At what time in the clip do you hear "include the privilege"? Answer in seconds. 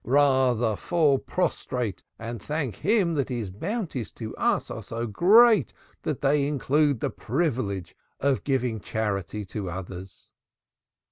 6.47-7.95